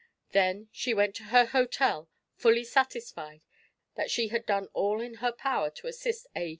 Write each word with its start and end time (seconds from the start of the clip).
Then 0.31 0.67
she 0.71 0.95
went 0.95 1.13
to 1.17 1.25
her 1.25 1.45
hotel 1.45 2.09
fully 2.33 2.63
satisfied 2.63 3.45
that 3.93 4.09
she 4.09 4.29
had 4.29 4.47
done 4.47 4.67
all 4.73 4.99
in 4.99 5.17
her 5.17 5.31
power 5.31 5.69
to 5.69 5.85
assist 5.85 6.25
A. 6.35 6.49